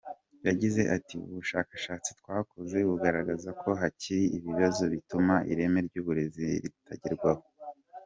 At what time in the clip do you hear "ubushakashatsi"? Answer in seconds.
1.29-2.09